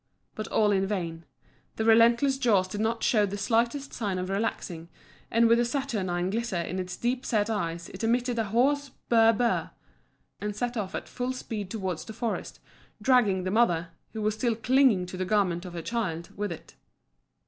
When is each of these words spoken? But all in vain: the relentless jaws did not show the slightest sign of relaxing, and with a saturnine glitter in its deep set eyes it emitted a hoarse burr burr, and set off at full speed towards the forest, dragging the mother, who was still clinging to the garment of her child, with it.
But 0.33 0.47
all 0.47 0.71
in 0.71 0.87
vain: 0.87 1.25
the 1.75 1.85
relentless 1.85 2.39
jaws 2.39 2.67
did 2.67 2.81
not 2.81 3.03
show 3.03 3.27
the 3.27 3.37
slightest 3.37 3.93
sign 3.93 4.17
of 4.17 4.29
relaxing, 4.31 4.89
and 5.29 5.47
with 5.47 5.59
a 5.59 5.63
saturnine 5.63 6.31
glitter 6.31 6.55
in 6.57 6.79
its 6.79 6.97
deep 6.97 7.23
set 7.23 7.51
eyes 7.51 7.87
it 7.89 8.03
emitted 8.03 8.39
a 8.39 8.45
hoarse 8.45 8.89
burr 9.09 9.31
burr, 9.31 9.69
and 10.39 10.55
set 10.55 10.75
off 10.75 10.95
at 10.95 11.07
full 11.07 11.33
speed 11.33 11.69
towards 11.69 12.03
the 12.05 12.13
forest, 12.13 12.59
dragging 12.99 13.43
the 13.43 13.51
mother, 13.51 13.89
who 14.13 14.23
was 14.23 14.33
still 14.33 14.55
clinging 14.55 15.05
to 15.05 15.17
the 15.17 15.23
garment 15.23 15.65
of 15.65 15.73
her 15.73 15.83
child, 15.83 16.31
with 16.35 16.51
it. 16.51 16.73